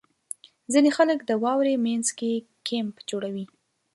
•ځینې 0.73 0.89
خلک 0.97 1.19
د 1.25 1.31
واورې 1.43 1.75
مینځ 1.85 2.07
کې 2.19 2.31
کیمپ 2.67 2.95
جوړوي. 3.09 3.45